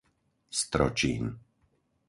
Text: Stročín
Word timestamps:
Stročín 0.61 1.25